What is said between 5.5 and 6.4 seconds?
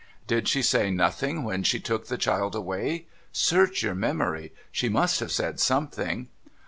something.'